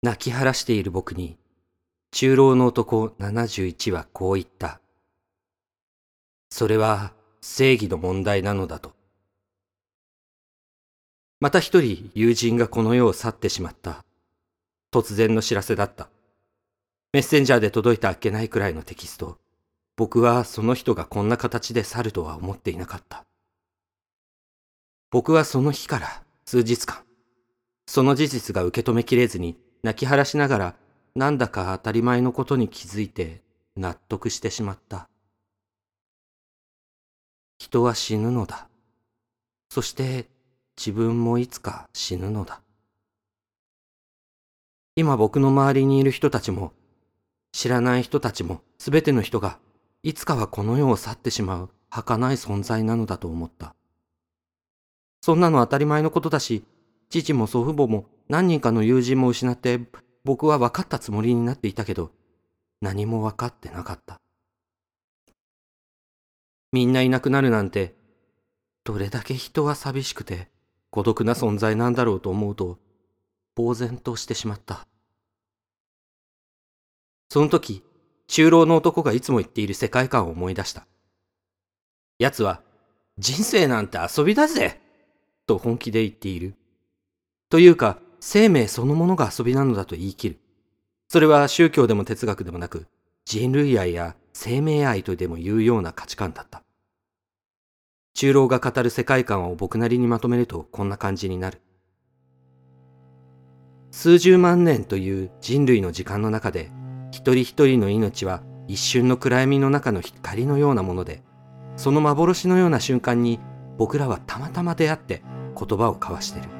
[0.00, 1.36] 泣き晴らしている僕に、
[2.12, 4.80] 中老の男71はこう言った。
[6.50, 8.94] それは正義の問題なのだと。
[11.40, 14.04] また一人友人がこの世を去ってしまった。
[14.92, 16.08] 突然の知らせだった。
[17.12, 19.38] メッセンジャーで届いたあっけないくらいのテキスト。
[19.96, 23.24] 僕はその人がこんな形で去るとは思っていなかった。
[25.10, 27.02] 僕はその日から数日間、
[27.86, 30.74] その事実が受け止めきれずに泣き晴らしながら
[31.14, 33.42] なんだか当たり前のことに気づいて
[33.76, 35.08] 納得してしまった。
[37.58, 38.68] 人は死ぬのだ。
[39.70, 40.28] そして
[40.76, 42.62] 自分もいつか死ぬのだ。
[44.94, 46.72] 今僕の周りにいる人たちも、
[47.52, 49.58] 知らない人たちも、すべての人が
[50.02, 53.74] いつかはこの世を去ってしまう儚い存在なのだと思った。
[55.20, 56.64] そんなの当たり前のことだし、
[57.10, 59.80] 父も祖父母も何人かの友人も失って
[60.24, 62.12] 僕は分かったつもりになっていたけど、
[62.80, 64.20] 何も分かってなかった。
[66.72, 67.96] みんないなくなるなんて、
[68.84, 70.48] どれだけ人は寂しくて
[70.90, 72.78] 孤独な存在なんだろうと思うと、
[73.56, 74.86] 呆然としてしまった。
[77.30, 77.82] その時、
[78.26, 80.86] 中老の男がいつも言っている世界観を思い出した。
[82.18, 82.62] 奴は、
[83.18, 84.80] 人生なんて遊びだぜ
[85.46, 86.54] と本気で言っている。
[87.50, 90.38] というか、生命そのものが遊びなのだと言い切る。
[91.08, 92.86] それは宗教でも哲学でもなく、
[93.24, 96.62] 人類愛や生命愛とでも言うような価値観だった。
[98.14, 101.60] 中老が語る世界観を僕なりにまとめるとこんな感じになる。
[103.90, 106.70] 数十万年という人類の時間の中で
[107.10, 111.22] 一人一人の命は一瞬の暗闇の中の光のようなもので、
[111.76, 113.40] その幻のような瞬間に
[113.78, 115.22] 僕らはたまたま出会って
[115.56, 116.57] 言葉を交わしている。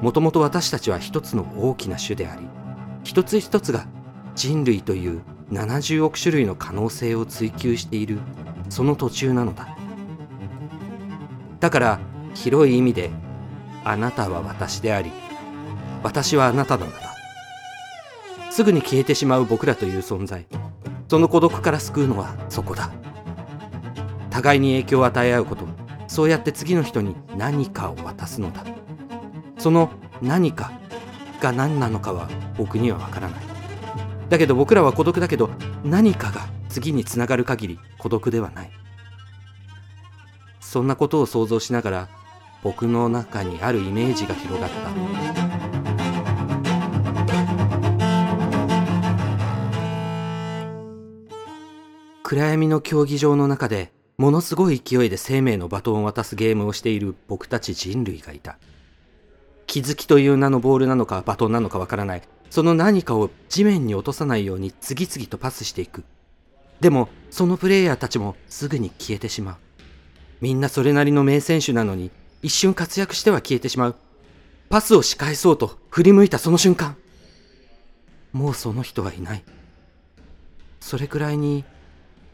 [0.00, 2.46] もともと私たちは一つの大きな種であり、
[3.04, 3.86] 一つ一つが
[4.34, 8.18] 人類という70億種類の可能性を追求している
[8.68, 9.76] その途中なのだ。
[11.60, 12.00] だから
[12.34, 13.10] 広い意味で
[13.84, 15.10] あなたは私であり、
[16.02, 17.08] 私はあなたなのだ。
[18.58, 20.44] すぐに消えてしまう僕らという存在
[21.08, 22.90] その孤独から救うのはそこだ
[24.30, 25.64] 互いに影響を与え合うこと
[26.08, 28.64] そうやって次の人に何かを渡すのだ
[29.58, 29.90] その
[30.22, 30.72] 何か
[31.40, 33.40] が何なのかは僕にはわからない。
[34.28, 35.50] だけど僕らは孤独だけど
[35.84, 38.70] 何かが次につながる限り孤独ではない。
[40.60, 42.08] そんなことを想像しながら
[42.62, 44.76] 僕の中にあるイメージが広がった。
[52.22, 58.58] 暗闇の競技場の中でものすごい勢いで生命のバトンを渡すゲームをしている僕たち人類がいた。
[59.68, 62.22] 気づきという名のボールなのかバトンなのかわからない。
[62.50, 66.04] その何かを地面に落とさないように次々とパスしていく。
[66.80, 69.56] でも、そのプレイヤーたちもすぐに消えてしまう。
[70.40, 72.10] みんなそれなりの名選手なのに、
[72.42, 73.96] 一瞬活躍しては消えてしまう。
[74.70, 76.96] パスを仕返そうと振り向いたその瞬間。
[78.32, 79.44] もうその人はいない。
[80.80, 81.64] それくらいに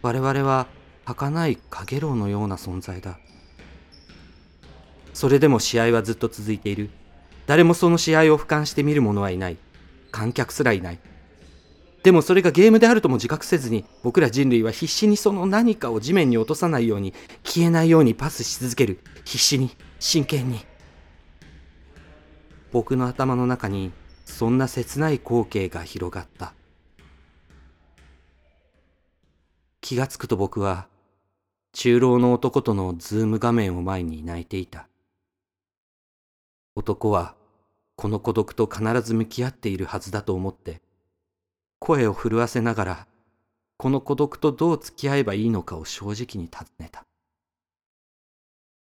[0.00, 0.68] 我々は
[1.04, 1.58] 儚い
[1.90, 3.18] 陽炎のような存在だ。
[5.12, 6.90] それでも試合はずっと続いている。
[7.46, 9.56] 誰もその試合を俯瞰して見る者はいない。
[10.10, 10.98] 観客すらいない。
[12.02, 17.12] でもそれがゲームであるとも自覚せずに、僕ら人類は必死にその何かを地面に落とさないように、
[17.44, 19.00] 消えないようにパスし続ける。
[19.24, 20.60] 必死に、真剣に。
[22.72, 23.92] 僕の頭の中に、
[24.24, 26.54] そんな切ない光景が広がった。
[29.80, 30.88] 気がつくと僕は、
[31.72, 34.88] 中老の男とのズーム画面を前に泣いていた。
[36.76, 37.34] 男は、
[37.96, 40.82] この孤独と必ず向き合っているはずだと思って、
[41.78, 43.06] 声を震わせながら、
[43.78, 47.06] この孤独とどう付き合えばいいのかを正直に尋ねた。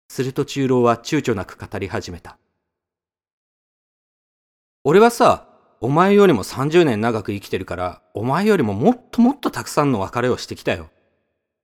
[0.10, 2.40] すると中老は躊躇なく語り始めた。
[4.84, 5.48] 俺はさ、
[5.80, 10.90] お前よりも30年長く生きてるから、お前よりももっともっとたくさんの別れをしてきたよ。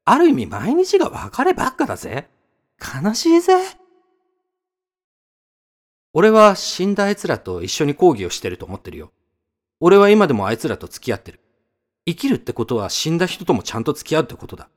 [0.05, 2.29] ある意味毎日が別ればっかだぜ。
[2.79, 3.80] 悲しいぜ。
[6.13, 9.11] 俺は死んだあいつらと一緒に講義をしてると思ってるよ。
[9.79, 11.39] 俺は今でもあいつらと付き合ってる。
[12.05, 14.69] 生きるってことは死んだ人ともちゃんと付き合うってことだ。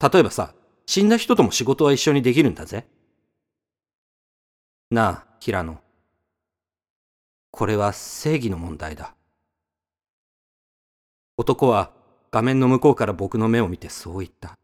[0.00, 0.54] 例えばさ、
[0.86, 2.86] 死んだ人とも仕事は一緒にできるんだぜ。
[4.90, 5.80] なあ、平野。
[7.50, 9.14] これは正義の問題だ。
[11.36, 11.92] 男は
[12.30, 14.58] 画面の向こうから僕の目を見てそう言った。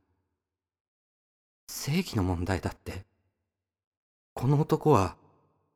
[1.69, 3.04] 正義の問題だって。
[4.34, 5.16] この男は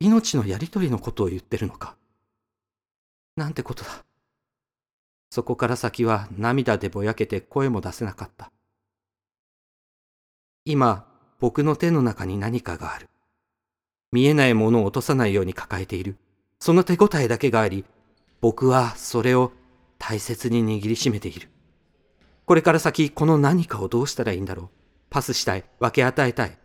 [0.03, 1.95] 命のやりとりのことを言ってるのか？
[3.37, 4.03] なんてことだ。
[5.29, 8.51] そこから先は涙でぼやけて声も出せなかった。
[10.65, 11.07] 今、
[11.39, 13.07] 僕の手の中に何かがある。
[14.11, 16.17] 見えないものを落とさないように抱えている。
[16.59, 17.85] その手応えだけがあり、
[18.41, 19.53] 僕はそれを
[19.99, 21.47] 大切に握りしめている。
[22.45, 24.69] これから先、この何かをどうしたらいいんだろう。
[25.09, 26.57] パスしたい、分け与えたい。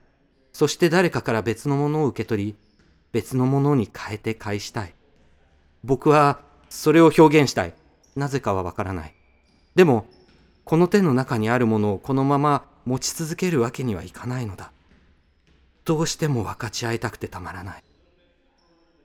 [0.53, 2.57] そして誰かから別のものを受け取り、
[3.13, 4.95] 別のものに変えて返したい。
[5.85, 7.75] 僕はそれを表現したい。
[8.17, 9.15] なぜかはわからない。
[9.75, 10.07] でも、
[10.65, 14.73] この手の中にあるものをこのまま持ち続けるわけにはいかないのだ。
[15.85, 17.85] どうしても分かち合いたくてたまらない。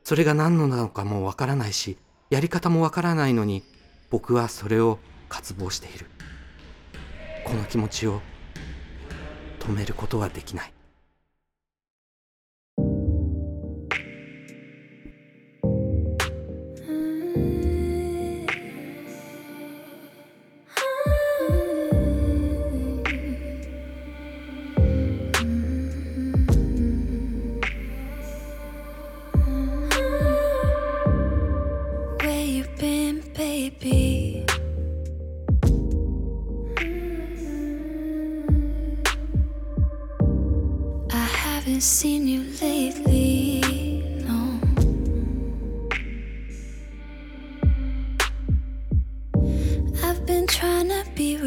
[0.03, 1.97] それが何のなのかもわからないし、
[2.29, 3.63] やり方もわからないのに、
[4.09, 6.07] 僕はそれを渇望している。
[7.45, 8.21] この気持ちを
[9.59, 10.73] 止めることはできない。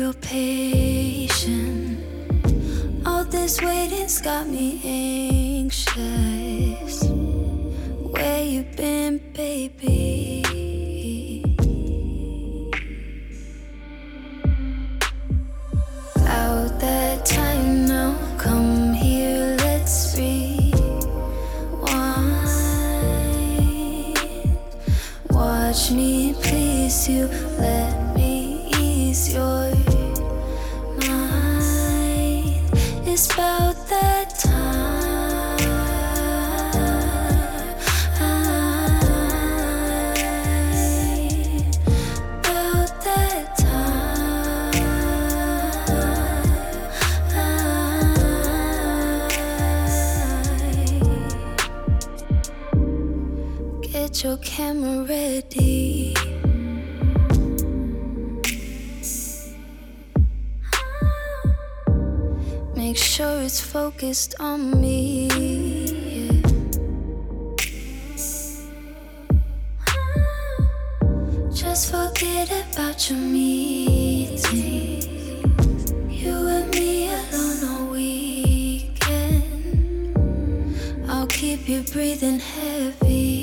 [0.06, 1.98] real patient.
[3.04, 4.80] All this waiting's got me
[5.64, 7.02] anxious.
[8.14, 10.44] Where you been, baby?
[16.80, 20.86] That time now, come here, let's rewind.
[25.30, 28.35] Watch me please you, let me.
[54.26, 56.12] Your camera ready.
[62.74, 65.28] Make sure it's focused on me.
[71.54, 75.02] Just forget about your meeting.
[76.10, 79.36] You and me alone all weekend.
[81.08, 83.35] I'll keep you breathing heavy.